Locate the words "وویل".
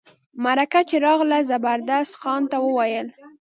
2.65-3.07